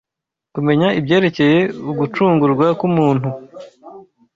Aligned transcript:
Kumenya 0.53 0.87
ibyerekeye 0.99 1.59
ugucungurwa 1.91 2.65
k’umuntu 2.79 3.29